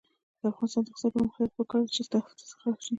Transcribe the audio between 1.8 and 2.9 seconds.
ده چې نفت استخراج شي.